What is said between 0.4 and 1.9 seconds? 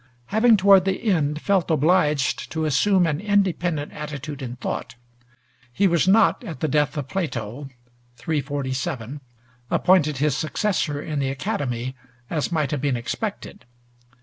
toward the end felt